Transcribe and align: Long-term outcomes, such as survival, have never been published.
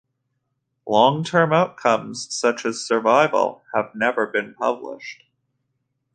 Long-term 0.87 1.53
outcomes, 1.53 2.25
such 2.33 2.65
as 2.65 2.79
survival, 2.81 3.61
have 3.75 3.93
never 3.93 4.25
been 4.25 4.55
published. 4.55 5.25